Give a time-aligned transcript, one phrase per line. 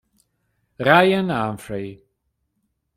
[0.79, 2.01] Ryan Humphrey